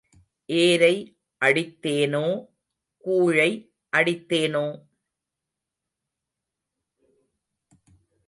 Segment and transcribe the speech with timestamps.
[0.49, 0.95] ஏரை
[1.41, 2.25] அடித்தேனோ,
[3.05, 3.51] கூழை
[3.97, 4.65] அடித்தேனோ?